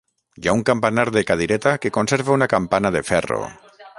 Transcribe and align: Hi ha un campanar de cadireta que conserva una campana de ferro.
Hi 0.43 0.47
ha 0.47 0.53
un 0.59 0.63
campanar 0.69 1.03
de 1.17 1.23
cadireta 1.31 1.75
que 1.85 1.93
conserva 1.99 2.37
una 2.39 2.49
campana 2.57 2.95
de 2.99 3.05
ferro. 3.13 3.41